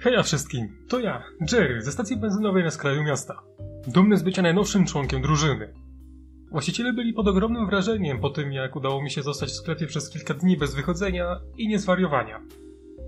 [0.00, 3.42] Heja wszystkim, to ja, Jerry, ze stacji benzynowej na skraju miasta.
[3.86, 5.74] Dumny z bycia najnowszym członkiem drużyny.
[6.50, 10.10] Właściciele byli pod ogromnym wrażeniem po tym, jak udało mi się zostać w sklepie przez
[10.10, 12.40] kilka dni bez wychodzenia i niezwariowania.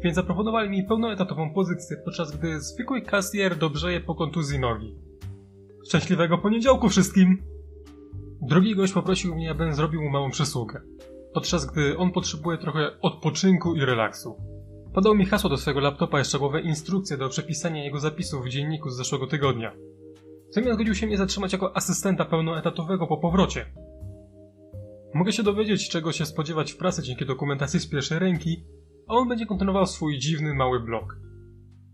[0.04, 4.96] Więc zaproponowali mi pełnoetatową pozycję, podczas gdy zwykły kasjer dobrzeje po kontuzji nogi.
[5.88, 7.42] Szczęśliwego poniedziałku wszystkim!
[8.42, 10.82] Drugi gość poprosił mnie, abym zrobił mu małą przysługę,
[11.34, 14.51] podczas gdy on potrzebuje trochę odpoczynku i relaksu.
[14.94, 18.90] Podał mi hasło do swojego laptopa i szczegółowe instrukcje do przepisania jego zapisów w dzienniku
[18.90, 19.72] z zeszłego tygodnia.
[20.50, 23.66] Zamiast zgodził się mnie zatrzymać jako asystenta pełnoetatowego po powrocie.
[25.14, 28.64] Mogę się dowiedzieć, czego się spodziewać w pracy dzięki dokumentacji z pierwszej ręki,
[29.08, 31.16] a on będzie kontynuował swój dziwny, mały blog.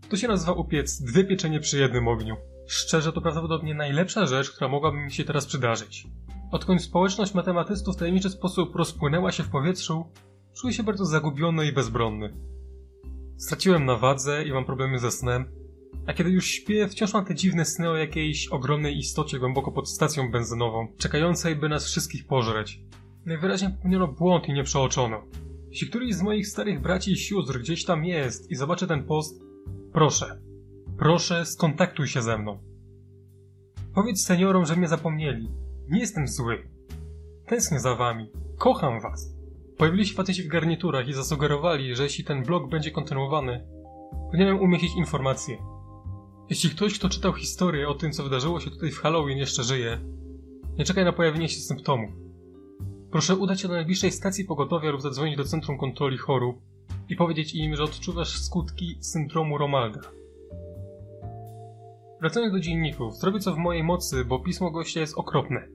[0.09, 2.35] To się nazywa upiec dwie pieczenie przy jednym ogniu.
[2.67, 6.07] Szczerze, to prawdopodobnie najlepsza rzecz, która mogłaby mi się teraz przydarzyć.
[6.51, 10.05] Odkąd społeczność matematystów w tajemniczy sposób rozpłynęła się w powietrzu,
[10.53, 12.33] czuję się bardzo zagubiony i bezbronny.
[13.39, 15.45] Straciłem na wadze i mam problemy ze snem,
[16.07, 19.89] a kiedy już śpię, wciąż mam te dziwne sny o jakiejś ogromnej istocie głęboko pod
[19.89, 22.81] stacją benzynową, czekającej, by nas wszystkich pożreć.
[23.25, 25.23] Najwyraźniej popełniono błąd i nie przeoczono.
[25.69, 29.41] Jeśli któryś z moich starych braci i sióstr gdzieś tam jest i zobaczy ten post,
[29.93, 30.41] proszę,
[30.97, 32.59] proszę skontaktuj się ze mną.
[33.95, 35.49] Powiedz seniorom, że mnie zapomnieli.
[35.89, 36.69] Nie jestem zły.
[37.47, 38.31] Tęsknię za wami.
[38.57, 39.38] Kocham was.
[39.79, 43.67] Pojawili się faceci w garniturach i zasugerowali, że jeśli ten blog będzie kontynuowany,
[44.25, 45.57] powinienem umieścić informację.
[46.49, 49.99] Jeśli ktoś, kto czytał historię o tym, co wydarzyło się tutaj w Halloween, jeszcze żyje,
[50.77, 52.09] nie czekaj na pojawienie się symptomów.
[53.11, 56.61] Proszę udać się do najbliższej stacji pogotowia lub zadzwonić do Centrum Kontroli Chorób
[57.09, 60.01] i powiedzieć im, że odczuwasz skutki syndromu Romalda.
[62.21, 65.67] Wracając do dzienników, zrobię co w mojej mocy, bo pismo gościa jest okropne.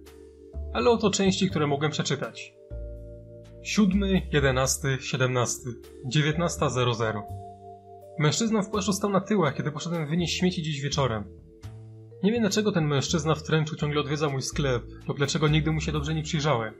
[0.72, 2.54] Ale oto części, które mogłem przeczytać.
[3.64, 5.70] 7, 11, 17,
[6.14, 7.22] 19.00
[8.18, 11.24] Mężczyzna w płaszczu stał na tyłach, kiedy poszedłem wynieść śmieci dziś wieczorem.
[12.22, 15.80] Nie wiem dlaczego ten mężczyzna w tręczu ciągle odwiedza mój sklep, lub dlaczego nigdy mu
[15.80, 16.74] się dobrze nie przyjrzałem.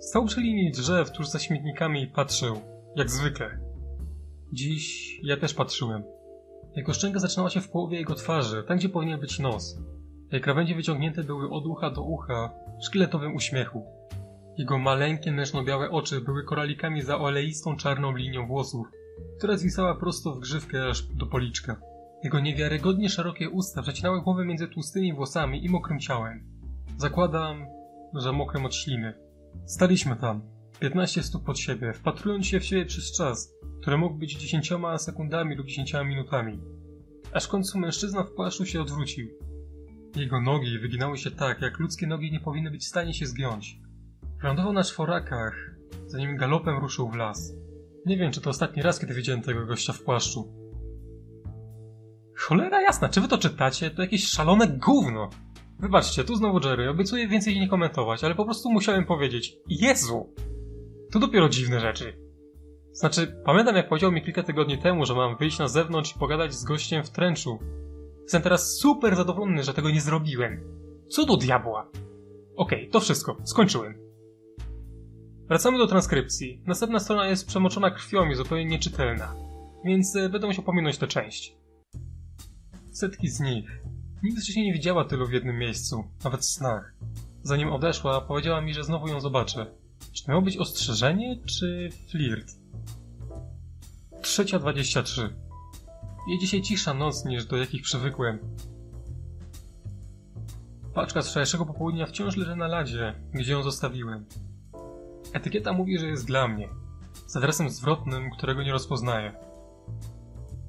[0.00, 2.60] Stał przy linii drzew tuż za śmietnikami i patrzył,
[2.96, 3.58] jak zwykle.
[4.52, 6.02] Dziś ja też patrzyłem.
[6.76, 9.78] Jego szczęka zaczynała się w połowie jego twarzy, tam gdzie powinien być nos.
[10.32, 12.50] Jej krawędzie wyciągnięte były od ucha do ucha,
[12.80, 13.98] w szkieletowym uśmiechu.
[14.58, 18.86] Jego maleńkie, mężno-białe oczy były koralikami za oleistą czarną linią włosów,
[19.38, 21.80] która zwisała prosto w grzywkę aż do policzka.
[22.24, 26.44] Jego niewiarygodnie szerokie usta przecinały głowę między tłustymi włosami i mokrym ciałem.
[26.96, 27.66] Zakładam,
[28.14, 29.14] że mokrym od śliny.
[29.66, 30.42] Staliśmy tam,
[30.80, 35.56] 15 stóp pod siebie, wpatrując się w siebie przez czas, który mógł być 10 sekundami
[35.56, 36.60] lub 10 minutami.
[37.32, 39.28] Aż w końcu mężczyzna w płaszczu się odwrócił.
[40.16, 43.87] Jego nogi wyginały się tak, jak ludzkie nogi nie powinny być w stanie się zgiąć.
[44.40, 45.70] Wylądował na czworakach,
[46.06, 47.54] zanim galopem ruszył w las.
[48.06, 50.52] Nie wiem, czy to ostatni raz, kiedy widziałem tego gościa w płaszczu.
[52.36, 53.90] Cholera jasna, czy wy to czytacie?
[53.90, 55.30] To jakieś szalone gówno!
[55.78, 59.56] Wybaczcie, tu znowu Jerry, obiecuję więcej nie komentować, ale po prostu musiałem powiedzieć.
[59.68, 60.34] Jezu!
[61.12, 62.18] To dopiero dziwne rzeczy.
[62.92, 66.54] Znaczy, pamiętam jak powiedział mi kilka tygodni temu, że mam wyjść na zewnątrz i pogadać
[66.54, 67.58] z gościem w tręczu.
[68.22, 70.60] Jestem teraz super zadowolony, że tego nie zrobiłem.
[71.08, 71.90] Co do diabła?
[72.56, 73.36] Okej, okay, to wszystko.
[73.44, 74.07] Skończyłem.
[75.48, 76.62] Wracamy do transkrypcji.
[76.66, 79.34] Następna strona jest przemoczona krwią i zupełnie nieczytelna,
[79.84, 81.56] więc e, będę musiał pominąć tę część.
[82.92, 83.82] Setki z nich.
[84.22, 86.94] Nigdy wcześniej nie widziała tylu w jednym miejscu, nawet w snach.
[87.42, 89.66] Zanim odeszła, powiedziała mi, że znowu ją zobaczę.
[90.12, 92.46] Czy to miało być ostrzeżenie, czy flirt?
[94.22, 95.34] Trzecia dwadzieścia trzy.
[96.40, 98.38] Dzisiaj cisza noc niż do jakich przywykłem.
[100.94, 104.26] Paczka z wczorajszego popołudnia wciąż leży na ladzie, gdzie ją zostawiłem.
[105.32, 106.68] Etykieta mówi, że jest dla mnie.
[107.26, 109.32] Z adresem zwrotnym, którego nie rozpoznaję.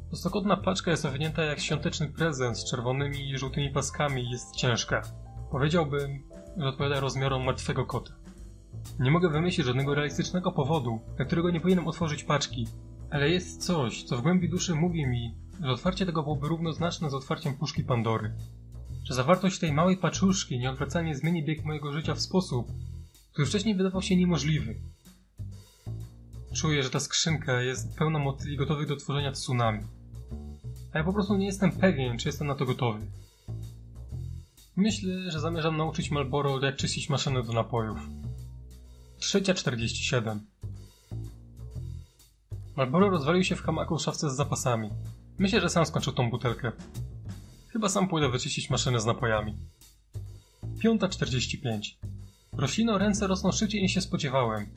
[0.07, 5.01] Prostokątna paczka jest owinięta jak świąteczny prezent z czerwonymi i żółtymi paskami i jest ciężka.
[5.51, 6.23] Powiedziałbym,
[6.57, 8.13] że odpowiada rozmiarom martwego kota.
[8.99, 12.67] Nie mogę wymyślić żadnego realistycznego powodu, dla którego nie powinienem otworzyć paczki,
[13.11, 17.13] ale jest coś, co w głębi duszy mówi mi, że otwarcie tego byłoby równoznaczne z
[17.13, 18.33] otwarciem puszki Pandory.
[19.03, 22.67] Że zawartość tej małej paczuszki nieodwracalnie zmieni bieg mojego życia w sposób,
[23.39, 24.75] który wcześniej wydawał się niemożliwy.
[26.53, 29.83] Czuję, że ta skrzynka jest pełna motyli gotowych do tworzenia tsunami.
[30.93, 32.99] A ja po prostu nie jestem pewien, czy jestem na to gotowy.
[34.75, 37.99] Myślę, że zamierzam nauczyć Malboro, jak czyścić maszynę do napojów.
[39.19, 40.39] Trzecia 47.
[42.75, 44.89] Malboro rozwalił się w hamaku w szafce z zapasami.
[45.37, 46.71] Myślę, że sam skończył tą butelkę.
[47.67, 49.57] Chyba sam pójdę wyczyścić maszynę z napojami.
[50.79, 51.99] Piąta 45.
[52.59, 54.69] Roślino ręce rosną szybciej niż się spodziewałem.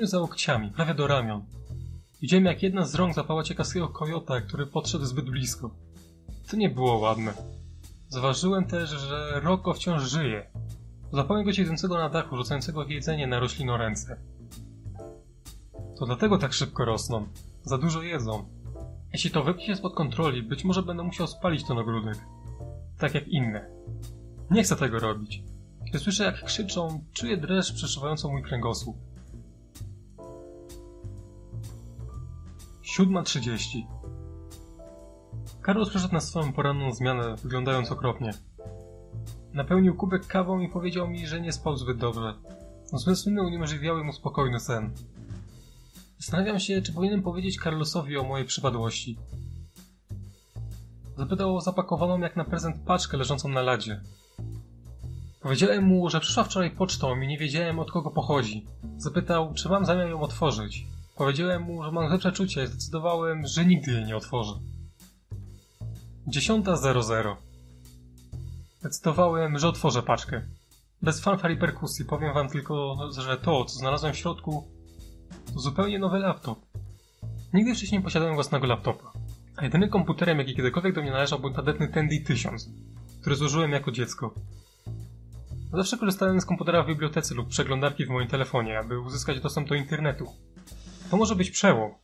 [0.00, 1.44] Już za łokciami, prawie do ramion.
[2.22, 5.70] Widziałem, jak jedna z rąk zapała ciekawskiego kojota, który podszedł zbyt blisko.
[6.50, 7.32] To nie było ładne.
[8.08, 10.50] Zauważyłem też, że Roko wciąż żyje.
[11.12, 14.16] Zapałem go siedzącego na dachu, rzucającego jedzenie na roślinoręce.
[15.98, 17.26] To dlatego tak szybko rosną.
[17.62, 18.44] Za dużo jedzą.
[19.12, 22.18] Jeśli to wypnie się spod kontroli, być może będę musiał spalić ten ogródek.
[22.98, 23.70] Tak jak inne.
[24.50, 25.42] Nie chcę tego robić.
[25.84, 28.96] Kiedy słyszę jak krzyczą, czuję dreszcz przeszywającą mój kręgosłup.
[32.98, 33.82] 7.30
[35.66, 38.30] Carlos przyszedł na swoją poranną zmianę, wyglądając okropnie.
[39.52, 42.34] Napełnił kubek kawą i powiedział mi, że nie spał zbyt dobrze.
[42.84, 44.94] Zmysły uniemożliwiały mu spokojny sen.
[46.18, 49.18] Zastanawiam się, czy powinienem powiedzieć Carlosowi o mojej przypadłości.
[51.16, 54.00] Zapytał o zapakowaną jak na prezent paczkę leżącą na ladzie.
[55.40, 58.66] Powiedziałem mu, że przyszła wczoraj pocztą i nie wiedziałem od kogo pochodzi.
[58.96, 60.86] Zapytał, czy mam zamiar ją otworzyć.
[61.16, 64.52] Powiedziałem mu, że mam złe przeczucie i zdecydowałem, że nigdy jej nie otworzę.
[66.28, 67.36] 10.00
[68.80, 70.42] Zdecydowałem, że otworzę paczkę.
[71.02, 74.68] Bez fanfar i perkusji powiem wam tylko, że to, co znalazłem w środku,
[75.54, 76.58] to zupełnie nowy laptop.
[77.52, 79.12] Nigdy wcześniej nie posiadałem własnego laptopa.
[79.56, 82.70] A jedynym komputerem, jaki kiedykolwiek do mnie należał, był tandetny Tandy 1000,
[83.20, 84.34] który złożyłem jako dziecko.
[85.72, 89.74] Zawsze korzystałem z komputera w bibliotece lub przeglądarki w moim telefonie, aby uzyskać dostęp do
[89.74, 90.26] internetu.
[91.10, 91.94] To może być przełom.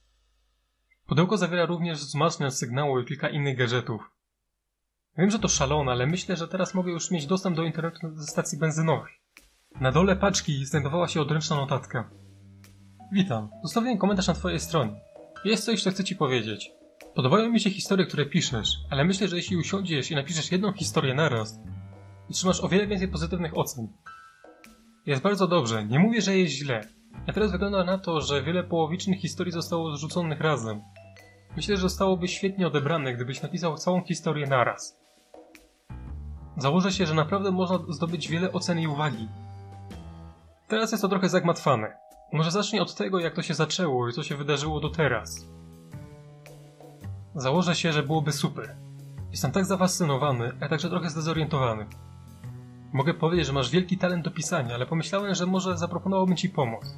[1.07, 4.11] Pudełko zawiera również wzmacniacz sygnału i kilka innych gadżetów.
[5.19, 8.27] Wiem, że to szalone, ale myślę, że teraz mogę już mieć dostęp do internetu ze
[8.27, 9.13] stacji benzynowej.
[9.81, 12.11] Na dole paczki znajdowała się odręczna notatka.
[13.13, 13.51] Witam.
[13.63, 15.01] Zostawiłem komentarz na twojej stronie.
[15.45, 16.71] Jest coś, co chcę ci powiedzieć.
[17.15, 21.15] Podobają mi się historie, które piszesz, ale myślę, że jeśli usiądziesz i napiszesz jedną historię
[21.15, 21.59] naraz,
[22.31, 23.89] otrzymasz o wiele więcej pozytywnych ocen.
[25.07, 26.81] Jest bardzo dobrze, nie mówię, że jest źle.
[27.27, 30.81] A teraz wygląda na to, że wiele połowicznych historii zostało zrzuconych razem.
[31.57, 35.01] Myślę, że zostałoby świetnie odebrane, gdybyś napisał całą historię naraz.
[36.57, 39.29] Założę się, że naprawdę można zdobyć wiele ocen i uwagi.
[40.69, 41.97] Teraz jest to trochę zagmatwane.
[42.33, 45.47] Może zacznij od tego, jak to się zaczęło i co się wydarzyło do teraz.
[47.35, 48.77] Założę się, że byłoby super.
[49.31, 51.87] Jestem tak zafascynowany, a także trochę zdezorientowany.
[52.97, 56.97] Mogę powiedzieć, że masz wielki talent do pisania, ale pomyślałem, że może zaproponowałbym ci pomoc.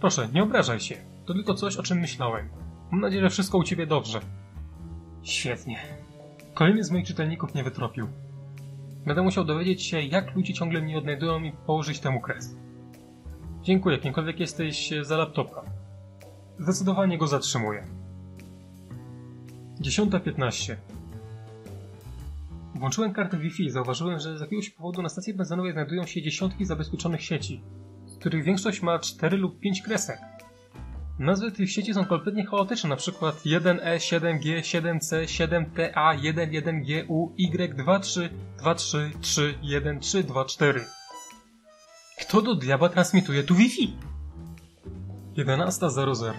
[0.00, 0.96] Proszę, nie obrażaj się.
[1.26, 2.48] To tylko coś, o czym myślałem.
[2.90, 4.20] Mam nadzieję, że wszystko u ciebie dobrze.
[5.22, 5.78] Świetnie.
[6.54, 8.08] Kolejny z moich czytelników nie wytropił.
[9.06, 12.56] Będę musiał dowiedzieć się, jak ludzie ciągle mnie odnajdują i położyć temu kres.
[13.62, 15.62] Dziękuję, kimkolwiek jesteś za laptopa.
[16.58, 17.86] Zdecydowanie go zatrzymuję.
[19.80, 20.76] 10.15
[22.84, 26.64] Włączyłem kartę Wi-Fi i zauważyłem, że z jakiegoś powodu na stacji benzynowej znajdują się dziesiątki
[26.64, 27.62] zabezpieczonych sieci,
[28.06, 30.18] z których większość ma 4 lub 5 kresek.
[31.18, 38.28] Nazwy tych sieci są kompletnie chaotyczne, na przykład 1E, 7G, 7C, 7TA, 11GU, Y23,
[38.58, 40.84] 23, 3, 1, 3, 2, 4.
[42.20, 43.96] Kto do diabła transmituje tu Wi-Fi?
[45.36, 46.32] 11.00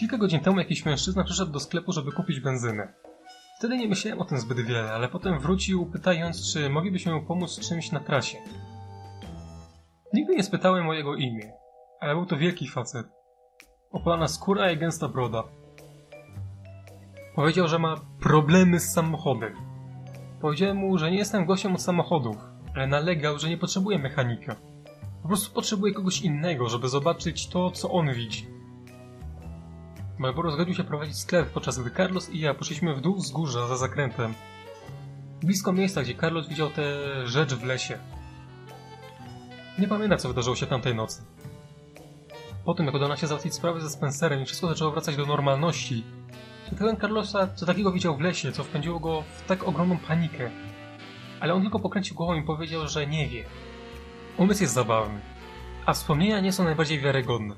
[0.00, 3.09] Kilka godzin temu jakiś mężczyzna przyszedł do sklepu, żeby kupić benzynę.
[3.60, 7.68] Wtedy nie myślałem o tym zbyt wiele, ale potem wrócił pytając, czy moglibyśmy mu pomóc
[7.68, 8.38] czymś na trasie.
[10.12, 11.52] Nigdy nie spytałem o jego imię,
[12.00, 13.06] ale był to wielki facet.
[13.90, 15.44] Opalana skóra i gęsta broda.
[17.34, 19.54] Powiedział, że ma problemy z samochodem.
[20.40, 22.36] Powiedziałem mu, że nie jestem gościem od samochodów,
[22.74, 24.56] ale nalegał, że nie potrzebuje mechanika.
[25.22, 28.59] Po prostu potrzebuje kogoś innego, żeby zobaczyć to, co on widzi.
[30.20, 33.76] Marlboro zgodził się prowadzić sklep, podczas gdy Carlos i ja poszliśmy w dół wzgórza za
[33.76, 34.34] zakrętem.
[35.42, 36.82] Blisko miejsca, gdzie Carlos widział tę
[37.26, 37.98] rzecz w lesie.
[39.78, 41.22] Nie pamiętam, co wydarzyło się tamtej nocy.
[42.64, 46.04] Po tym, jak udało się załatwić sprawę ze Spencerem i wszystko zaczęło wracać do normalności,
[46.64, 50.50] zapytałem Carlosa, co takiego widział w lesie, co wpędziło go w tak ogromną panikę.
[51.40, 53.44] Ale on tylko pokręcił głową i powiedział, że nie wie.
[54.36, 55.20] Umysł jest zabawny,
[55.86, 57.54] a wspomnienia nie są najbardziej wiarygodne.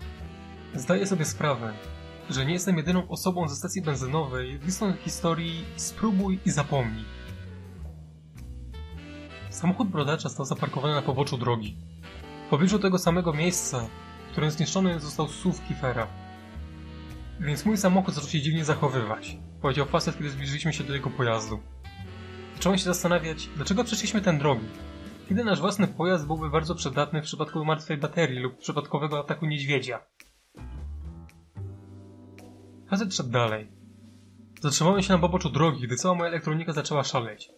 [0.75, 1.73] Zdaję sobie sprawę,
[2.31, 7.05] że nie jestem jedyną osobą ze stacji benzynowej w historii Spróbuj i zapomnij.
[9.51, 11.77] Samochód brodacza stał zaparkowany na poboczu drogi.
[12.47, 13.87] W pobliżu tego samego miejsca,
[14.29, 16.07] w którym zniszczony został SUV Kifera.
[17.41, 21.61] Więc mój samochód zaczął się dziwnie zachowywać, powiedział facet, kiedy zbliżyliśmy się do jego pojazdu.
[22.55, 24.67] Zacząłem się zastanawiać, dlaczego przeszliśmy ten drogi,
[25.29, 30.01] kiedy nasz własny pojazd byłby bardzo przydatny w przypadku martwej baterii lub przypadkowego ataku niedźwiedzia.
[32.93, 33.69] Facet szedł dalej.
[34.61, 37.51] Zatrzymałem się na poboczu drogi, gdy cała moja elektronika zaczęła szaleć.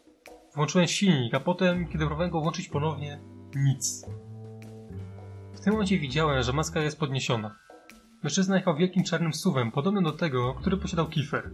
[0.54, 3.20] Włączyłem silnik, a potem, kiedy próbowałem go włączyć ponownie,
[3.56, 4.06] nic.
[5.54, 7.56] W tym momencie widziałem, że maska jest podniesiona.
[8.22, 11.50] Mężczyzna jechał wielkim czarnym suwem, podobnym do tego, który posiadał Kiefer.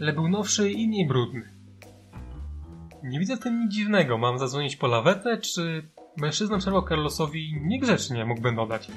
[0.00, 1.52] Ale był nowszy i mniej brudny.
[3.04, 4.18] Nie widzę w tym nic dziwnego.
[4.18, 5.88] Mam zadzwonić po lawetę, czy...
[6.16, 8.88] Mężczyzna przerwał Carlosowi niegrzecznie, mógłbym dodać.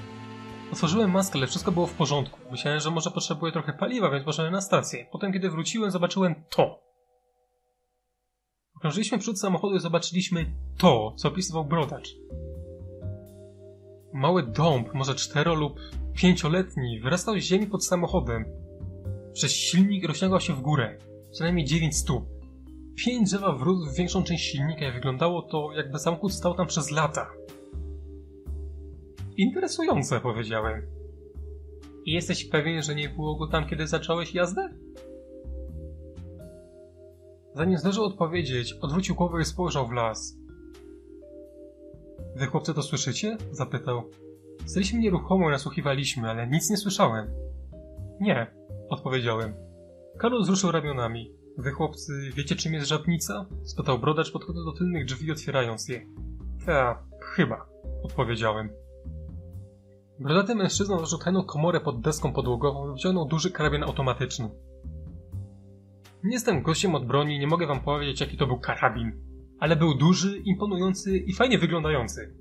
[0.72, 2.40] Otworzyłem maskę, ale wszystko było w porządku.
[2.52, 5.08] Myślałem, że może potrzebuję trochę paliwa, więc poszedłem na stację.
[5.12, 6.80] Potem, kiedy wróciłem, zobaczyłem to.
[8.76, 10.46] Okrążyliśmy przód samochodu i zobaczyliśmy
[10.78, 12.10] to, co opisywał brodacz.
[14.14, 15.80] Mały dąb, może cztero lub
[16.16, 18.46] pięcioletni, wyrastał z ziemi pod samochodem.
[19.34, 20.98] Przez silnik rozciągał się w górę,
[21.32, 22.26] co najmniej dziewięć stóp.
[23.06, 26.92] Pięć drzewa wrót w większą część silnika i wyglądało to, jakby samochód stał tam przez
[26.92, 27.28] lata.
[29.38, 30.82] Interesujące, powiedziałem.
[32.06, 34.70] I jesteś pewien, że nie było go tam, kiedy zacząłeś jazdę?
[37.56, 40.38] Zanim zdążył odpowiedzieć, odwrócił głowę i spojrzał w las.
[42.36, 43.38] Wy chłopcy to słyszycie?
[43.52, 44.04] zapytał.
[44.66, 47.28] Staliśmy nieruchomo i nasłuchiwaliśmy, ale nic nie słyszałem.
[48.22, 48.48] Nie,
[48.90, 49.54] odpowiedziałem.
[50.18, 51.32] Karol wzruszył ramionami.
[51.58, 53.46] Wy chłopcy, wiecie czym jest żabnica?
[53.64, 56.02] spytał brodacz podchodząc do tylnych drzwi otwierając je.
[56.66, 57.66] Ta, chyba,
[58.04, 58.70] odpowiedziałem.
[60.20, 64.50] Brodaty mężczyzna zaczął tajną komorę pod deską podłogową i wyciągnął duży karabin automatyczny.
[66.24, 69.12] Nie jestem gościem od broni, nie mogę wam powiedzieć jaki to był karabin,
[69.60, 72.36] ale był duży, imponujący i fajnie wyglądający.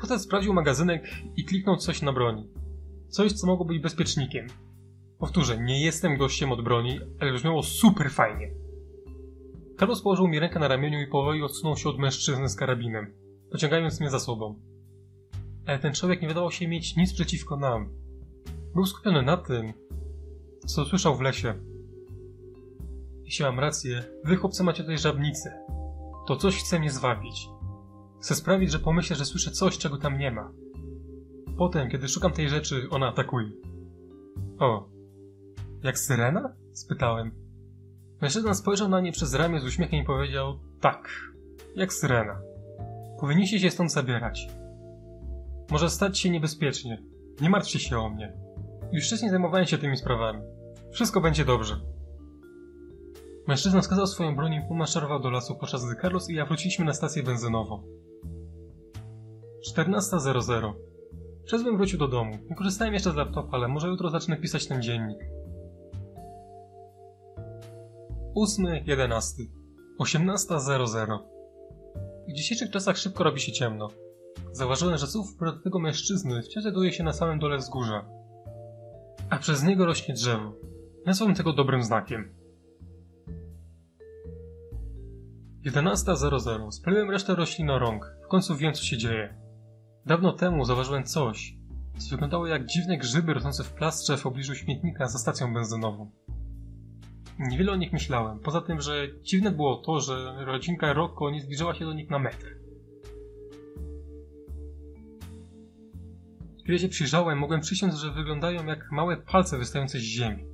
[0.00, 1.04] Potem sprawdził magazynek
[1.36, 2.50] i kliknął coś na broni.
[3.08, 4.46] Coś, co mogło być bezpiecznikiem.
[5.18, 8.50] Powtórzę, nie jestem gościem od broni, ale brzmiało super fajnie.
[9.78, 13.14] Carlos położył mi rękę na ramieniu i powoli odsunął się od mężczyzny z karabinem,
[13.50, 14.71] pociągając mnie za sobą.
[15.66, 17.88] Ale ten człowiek nie wydawał się mieć nic przeciwko nam.
[18.74, 19.72] Był skupiony na tym,
[20.66, 21.54] co słyszał w lesie.
[23.24, 25.66] Jeśli mam rację, wy chłopcy macie tutaj żabnicę.
[26.26, 27.48] To coś chce mnie zwabić.
[28.22, 30.52] Chcę sprawić, że pomyślę, że słyszę coś, czego tam nie ma.
[31.58, 33.50] Potem, kiedy szukam tej rzeczy, ona atakuje.
[34.58, 34.88] O,
[35.82, 36.54] jak syrena?
[36.72, 37.30] spytałem.
[38.22, 41.08] Mężczyzna spojrzał na nie przez ramię z uśmiechem i powiedział: Tak,
[41.76, 42.40] jak syrena.
[43.20, 44.48] Powinniście się stąd zabierać.
[45.72, 47.02] Może stać się niebezpiecznie.
[47.40, 48.32] Nie martwcie się o mnie.
[48.92, 50.40] Już wcześniej zajmowałem się tymi sprawami.
[50.90, 51.80] Wszystko będzie dobrze.
[53.48, 56.92] Mężczyzna wskazał swoją broń i pomaszerował do lasu, podczas gdy Carlos i ja wróciliśmy na
[56.92, 57.82] stację benzynową.
[59.76, 60.72] 14.00
[61.44, 62.38] Przez bym wrócił do domu.
[62.50, 65.18] Nie korzystałem jeszcze z laptopa, ale może jutro zacznę pisać ten dziennik.
[68.36, 69.22] 8.11
[70.00, 71.18] 18.00
[72.28, 73.88] W dzisiejszych czasach szybko robi się ciemno.
[74.52, 78.04] Zauważyłem, że słów tego mężczyzny wciąż znajduje się na samym dole wzgórza.
[79.30, 80.52] A przez niego rośnie drzewo.
[81.06, 82.34] Nazwałbym tego dobrym znakiem.
[85.66, 86.70] 11.00.
[86.72, 88.16] Spaliłem resztę roślinorąk.
[88.24, 89.34] W końcu wiem, co się dzieje.
[90.06, 91.54] Dawno temu zauważyłem coś,
[91.98, 96.10] co wyglądało jak dziwne grzyby rosnące w plastrze w pobliżu śmietnika za stacją benzynową.
[97.38, 101.74] Niewiele o nich myślałem, poza tym, że dziwne było to, że rodzinka Rocco nie zbliżyła
[101.74, 102.61] się do nich na metr.
[106.66, 110.46] Kiedy się przyjrzałem, mogłem przysiąc, że wyglądają jak małe palce wystające z ziemi.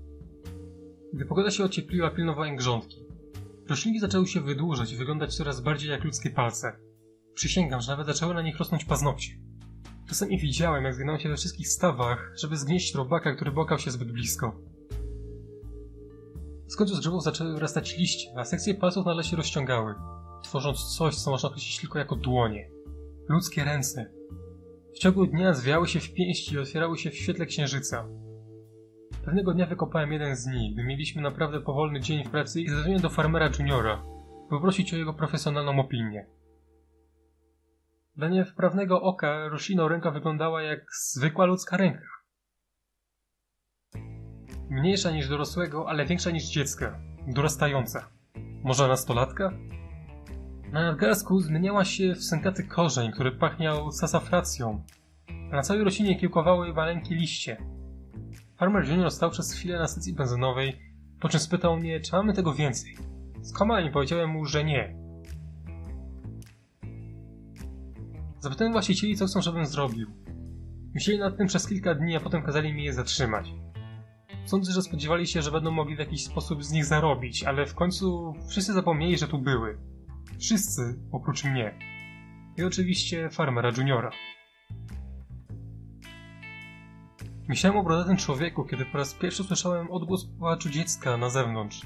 [1.14, 3.06] Gdy pogoda się ociepliła, pilnowałem grządki.
[3.68, 6.72] Roślinki zaczęły się wydłużać i wyglądać coraz bardziej jak ludzkie palce.
[7.34, 9.32] Przysięgam, że nawet zaczęły na nich rosnąć paznokcie.
[10.08, 14.12] Czasami widziałem, jak zginąłem się we wszystkich stawach, żeby zgnieść robaka, który bokał się zbyt
[14.12, 14.60] blisko.
[16.66, 19.94] Z końcu z drzewów zaczęły wyrastać liście, a sekcje palców nagle się rozciągały,
[20.42, 22.70] tworząc coś, co można określić tylko jako dłonie.
[23.28, 24.17] Ludzkie ręce.
[24.98, 28.08] W ciągu dnia zwiały się w pięści i otwierały się w świetle księżyca.
[29.24, 33.02] Pewnego dnia wykopałem jeden z nich, gdy mieliśmy naprawdę powolny dzień w pracy i zadzwoniłem
[33.02, 33.96] do farmera juniora,
[34.42, 36.26] by poprosić o jego profesjonalną opinię.
[38.16, 42.08] Dla niewprawnego oka roślina ręka wyglądała jak zwykła ludzka ręka.
[44.70, 47.00] Mniejsza niż dorosłego, ale większa niż dziecka.
[47.26, 48.10] Dorastająca.
[48.64, 49.52] Może nastolatka?
[50.72, 54.82] Na nadgarstku zmieniała się w sękaty korzeń, który pachniał sasafracją.
[55.50, 57.56] Na całej roślinie kiełkowały maleńkie liście.
[58.56, 60.76] Farmer Junior stał przez chwilę na stacji benzynowej,
[61.20, 62.96] po czym spytał mnie, czy mamy tego więcej.
[63.42, 64.96] Skłamałem i powiedziałem mu, że nie.
[68.40, 70.10] Zapytałem właścicieli, co chcą, żebym zrobił.
[70.94, 73.54] Myśleli nad tym przez kilka dni, a potem kazali mi je zatrzymać.
[74.44, 77.74] Sądzę, że spodziewali się, że będą mogli w jakiś sposób z nich zarobić, ale w
[77.74, 79.78] końcu wszyscy zapomnieli, że tu były.
[80.38, 81.78] Wszyscy, oprócz mnie.
[82.56, 84.10] I oczywiście farmera juniora.
[87.48, 91.82] Myślałem o brodatym człowieku, kiedy po raz pierwszy słyszałem odgłos płaczu dziecka na zewnątrz.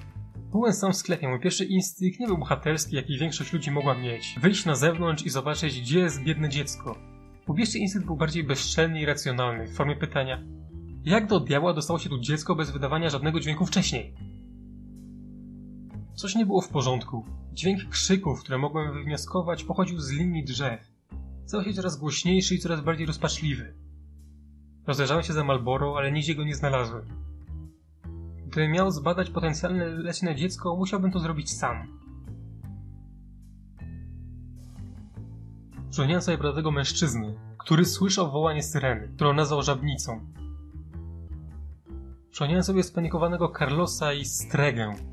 [0.50, 4.37] Byłem sam w sklepie, mój pierwszy instynkt nie był bohaterski, jaki większość ludzi mogła mieć.
[4.40, 6.99] Wyjść na zewnątrz i zobaczyć, gdzie jest biedne dziecko.
[7.49, 10.42] Ubieżcie instynkt był bardziej bezczelny i racjonalny, w formie pytania
[11.04, 14.14] jak do diabła dostało się tu dziecko bez wydawania żadnego dźwięku wcześniej?
[16.14, 17.25] Coś nie było w porządku.
[17.52, 20.92] Dźwięk krzyków, które mogłem wywnioskować, pochodził z linii drzew.
[21.47, 23.75] Stał się coraz głośniejszy i coraz bardziej rozpaczliwy.
[24.87, 27.04] Rozejrzałem się za Malboro, ale nigdzie go nie znalazłem.
[28.47, 31.99] Gdybym miał zbadać potencjalne leśne dziecko, musiałbym to zrobić sam.
[35.90, 40.21] Przypomniałem sobie prawego mężczyzny, który słyszał wołanie syreny, którą nazwał żabnicą.
[42.31, 45.12] Przypomniałem sobie spanikowanego Carlosa i Stregę.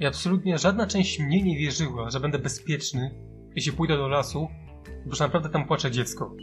[0.00, 3.14] I absolutnie żadna część mnie nie wierzyła, że będę bezpieczny,
[3.54, 4.48] jeśli pójdę do lasu,
[5.06, 6.36] bo naprawdę tam płacze dziecko.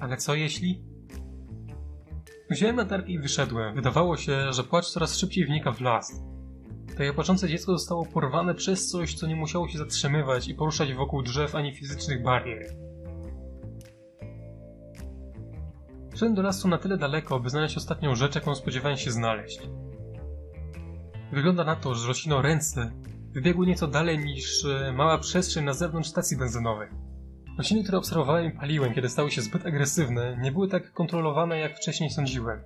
[0.00, 0.82] Ale co jeśli?
[2.50, 3.74] Wziąłem latarkę i wyszedłem.
[3.74, 6.22] Wydawało się, że płacz coraz szybciej wnika w las.
[6.88, 11.22] Takie płaczące dziecko zostało porwane przez coś, co nie musiało się zatrzymywać i poruszać wokół
[11.22, 12.76] drzew ani fizycznych barier.
[16.14, 19.60] Szedłem do lasu na tyle daleko, by znaleźć ostatnią rzecz, jaką spodziewałem się znaleźć.
[21.32, 22.90] Wygląda na to, że roślino ręce
[23.32, 26.88] wybiegły nieco dalej niż e, mała przestrzeń na zewnątrz stacji benzynowej.
[27.58, 31.76] Rośliny, które obserwowałem i paliłem, kiedy stały się zbyt agresywne, nie były tak kontrolowane, jak
[31.76, 32.62] wcześniej sądziłem.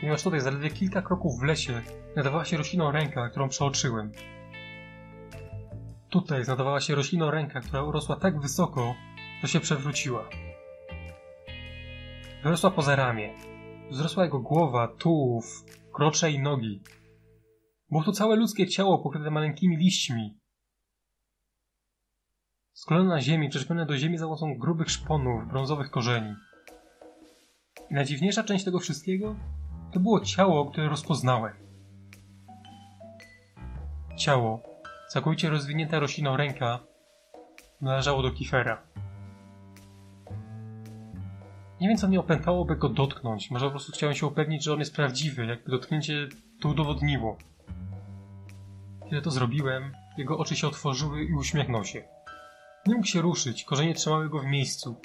[0.00, 1.82] Ponieważ tutaj zaledwie kilka kroków w lesie
[2.16, 4.12] nadawała się rośliną ręka, którą przeoczyłem.
[6.10, 8.94] Tutaj znajdowała się rośliną ręka, która urosła tak wysoko,
[9.42, 10.28] że się przewróciła.
[12.42, 13.34] Wyrosła poza ramię.
[13.90, 16.80] Wzrosła jego głowa, tułów, krocze i nogi.
[17.90, 20.38] Było to całe ludzkie ciało pokryte maleńkimi liśćmi.
[22.72, 26.34] Sklone na ziemi, przyczepione do ziemi za pomocą grubych szponów, brązowych korzeni.
[27.90, 29.36] I najdziwniejsza część tego wszystkiego
[29.92, 31.54] to było ciało, które rozpoznałem.
[34.16, 34.62] Ciało,
[35.08, 36.80] całkowicie rozwinięta rośliną ręka,
[37.80, 38.82] należało do Kifera.
[41.80, 43.50] Nie wiem, co mnie opętało, by go dotknąć.
[43.50, 46.28] Może po prostu chciałem się upewnić, że on jest prawdziwy, jakby dotknięcie
[46.60, 47.38] to udowodniło.
[49.10, 52.02] Kiedy to zrobiłem, jego oczy się otworzyły i uśmiechnął się.
[52.86, 55.00] Nie mógł się ruszyć, korzenie trzymały go w miejscu.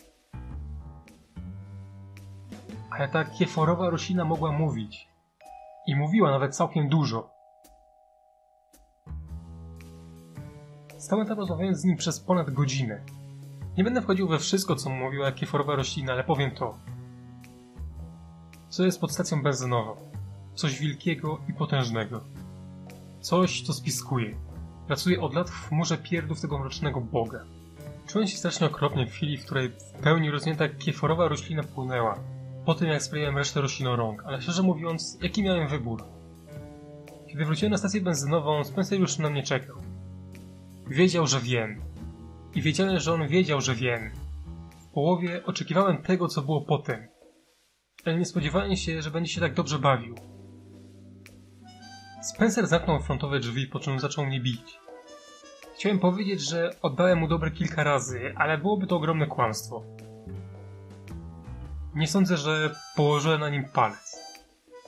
[2.91, 5.07] Ale ta kieforowa roślina mogła mówić.
[5.87, 7.29] I mówiła nawet całkiem dużo.
[10.97, 13.01] Stałem tam rozmawiając z nim przez ponad godzinę.
[13.77, 16.77] Nie będę wchodził we wszystko, co mówiła kieforowa roślina, ale powiem to.
[18.69, 19.95] Co jest pod stacją benzynową?
[20.55, 22.21] Coś wielkiego i potężnego.
[23.23, 24.35] Coś, co spiskuje.
[24.87, 27.43] Pracuje od lat w chmurze pierdów tego mrocznego boga.
[28.07, 32.19] Czułem się strasznie okropnie w chwili, w której w pełni rozwinięta kieforowa roślina płynęła.
[32.65, 36.03] Po tym, jak sprawiłem resztę rośliną rąk, ale szczerze mówiąc, jaki miałem wybór?
[37.27, 39.75] Kiedy wróciłem na stację benzynową, Spencer już na mnie czekał.
[40.87, 41.81] Wiedział, że wiem.
[42.55, 44.11] I wiedziałem, że on wiedział, że wiem.
[44.79, 47.07] W połowie oczekiwałem tego, co było potem.
[48.05, 50.15] Ale nie spodziewałem się, że będzie się tak dobrze bawił.
[52.23, 54.79] Spencer zamknął frontowe drzwi, po czym zaczął mnie bić.
[55.75, 59.83] Chciałem powiedzieć, że oddałem mu dobre kilka razy, ale byłoby to ogromne kłamstwo.
[61.95, 64.17] Nie sądzę, że położyłem na nim palec.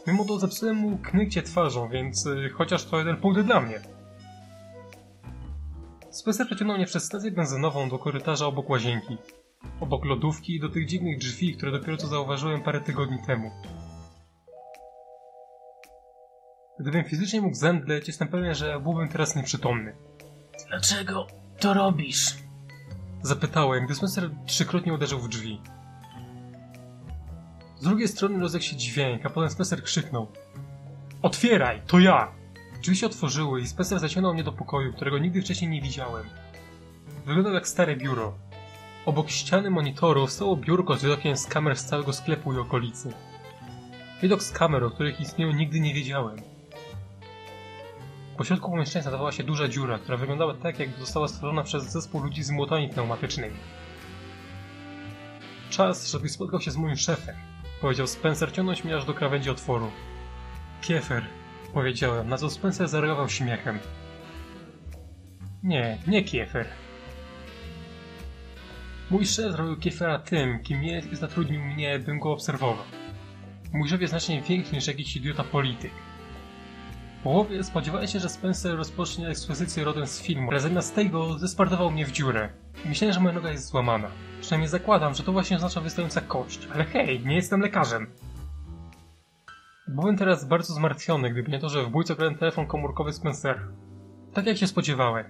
[0.08, 3.82] Mimo to zepsułem mu knykcie twarzą, więc y, chociaż to jeden punkt dla mnie.
[6.12, 9.18] Spencer przeciągnął mnie przez stację benzynową do korytarza obok łazienki.
[9.80, 13.52] Obok lodówki i do tych dziwnych drzwi, które dopiero co zauważyłem parę tygodni temu.
[16.86, 19.96] Gdybym fizycznie mógł zemdleć, jestem pewien, że byłbym teraz nieprzytomny.
[20.68, 21.28] Dlaczego
[21.60, 22.36] to robisz?
[23.22, 25.62] Zapytałem, gdy Spencer trzykrotnie uderzył w drzwi.
[27.80, 30.28] Z drugiej strony rozległ się dźwięk, a potem Spencer krzyknął.
[31.22, 32.32] Otwieraj, to ja!
[32.82, 36.26] Drzwi się otworzyły i Spencer zaciągnął mnie do pokoju, którego nigdy wcześniej nie widziałem.
[37.26, 38.38] Wyglądał jak stare biuro.
[39.06, 43.14] Obok ściany monitorów stało biurko z widokiem z kamer z całego sklepu i okolicy.
[44.22, 46.55] Widok z kamer, o których istnieją nigdy nie wiedziałem.
[48.38, 52.24] Po środku pomieszczenia znajdowała się duża dziura, która wyglądała tak, jakby została stworzona przez zespół
[52.24, 53.56] ludzi z młotami pneumatycznymi.
[55.70, 57.36] Czas, żebyś spotkał się z moim szefem,
[57.82, 59.92] powiedział Spencer, ciągnąć mnie aż do krawędzi otworu.
[60.82, 61.26] Kiefer,
[61.74, 63.80] powiedziałem, na co Spencer zareagował śmiechem.
[65.64, 66.68] Nie, nie Kiefer.
[69.10, 72.86] Mój szef zrobił Kiefera tym, kim jest i zatrudnił mnie, bym go obserwował.
[73.74, 75.92] Mój szef jest znacznie większy niż jakiś idiota polityk.
[77.26, 82.06] Połowie spodziewałem się, że Spencer rozpocznie ekspozycję rodem z filmu, ale zamiast tego zespartował mnie
[82.06, 82.50] w dziurę.
[82.86, 84.08] Myślałem, że moja noga jest złamana.
[84.42, 86.68] Przynajmniej zakładam, że to właśnie oznacza wystająca kość.
[86.74, 88.08] Ale hej, nie jestem lekarzem.
[89.88, 93.68] Byłem teraz bardzo zmartwiony, gdyby nie to, że w bójce grałem telefon komórkowy Spencera.
[94.34, 95.26] Tak jak się spodziewałem.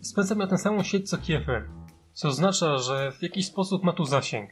[0.00, 1.68] Spencer miał tę samą sieć co Kiefer,
[2.12, 4.50] co oznacza, że w jakiś sposób ma tu zasięg.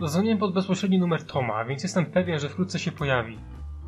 [0.00, 3.38] Zadzwoniłem pod bezpośredni numer Toma, więc jestem pewien, że wkrótce się pojawi.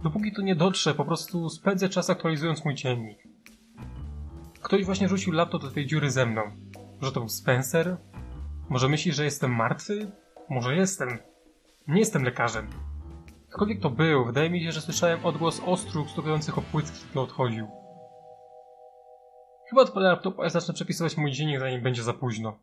[0.02, 3.18] Dopóki to nie dotrze, po prostu spędzę czas aktualizując mój dziennik.
[4.62, 6.42] Ktoś właśnie rzucił laptop do tej dziury ze mną.
[7.00, 7.96] Może to był Spencer?
[8.68, 10.10] Może myśli, że jestem martwy?
[10.50, 11.18] Może jestem.
[11.88, 12.68] Nie jestem lekarzem.
[13.48, 17.66] Ktokolwiek to był, wydaje mi się, że słyszałem odgłos ostróg stukujących o płytki, gdy odchodził.
[19.70, 22.58] Chyba odpalę laptopa i zacznę przepisywać mój dziennik, zanim będzie za późno.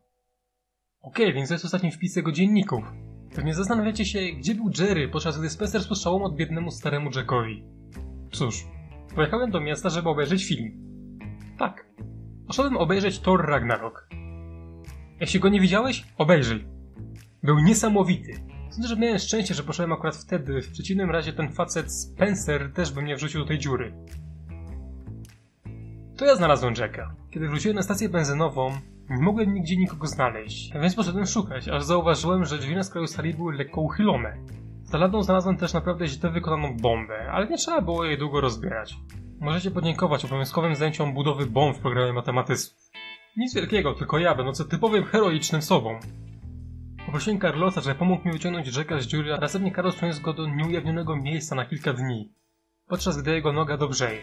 [1.02, 2.84] Okej, więc to jest ostatni wpis jego dzienników.
[3.34, 7.64] Pewnie zastanawiacie się, gdzie był Jerry, podczas gdy Spencer spuszczał od biednemu staremu Jackowi.
[8.32, 8.66] Cóż,
[9.14, 10.72] pojechałem do miasta, żeby obejrzeć film.
[11.58, 11.86] Tak.
[12.46, 14.08] Poszedłem obejrzeć Thor Ragnarok.
[15.20, 16.64] Jeśli go nie widziałeś, obejrzyj.
[17.42, 18.32] Był niesamowity.
[18.70, 20.62] Sądzę, że miałem szczęście, że poszedłem akurat wtedy.
[20.62, 23.94] W przeciwnym razie ten facet Spencer też by mnie wrzucił do tej dziury.
[26.16, 27.14] To ja znalazłem Jacka.
[27.30, 28.72] Kiedy wróciłem na stację benzynową,
[29.10, 33.34] nie mogłem nigdzie nikogo znaleźć, więc poszedłem szukać, aż zauważyłem, że drzwi na skraju sali
[33.34, 34.36] były lekko uchylone.
[34.82, 38.96] Za ladą znalazłem też naprawdę źle wykonaną bombę, ale nie trzeba było jej długo rozbierać.
[39.40, 42.74] Możecie podziękować obowiązkowym zajęciom budowy bomb w programie matematysów.
[43.36, 45.98] Nic wielkiego, tylko ja, będący typowym heroicznym sobą.
[47.06, 50.46] Poprosiłem Carlosa, żeby pomógł mi wyciągnąć Jacka z dziury, a następnie Carlos przeniósł go do
[50.46, 52.32] nieujawnionego miejsca na kilka dni,
[52.86, 54.20] podczas gdy jego noga dobrzeje.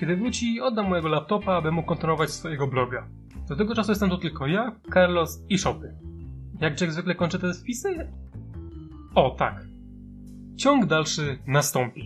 [0.00, 3.08] Kiedy wróci, oddam mojego laptopa, aby mógł kontynuować swojego bloga.
[3.48, 5.94] Do tego czasu jestem to tylko ja, Carlos i Shopy.
[6.60, 8.12] Jak Jack zwykle kończy te wpisy?
[9.14, 9.66] O, tak.
[10.56, 12.04] Ciąg dalszy nastąpi.